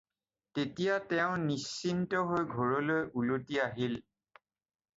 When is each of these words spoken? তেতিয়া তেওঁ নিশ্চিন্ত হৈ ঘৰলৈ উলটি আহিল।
তেতিয়া 0.57 0.95
তেওঁ 1.11 1.35
নিশ্চিন্ত 1.49 2.11
হৈ 2.31 2.43
ঘৰলৈ 2.55 2.99
উলটি 3.23 3.63
আহিল। 3.69 3.97